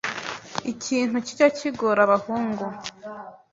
[0.71, 2.65] Ikintu kijya kigora abahungu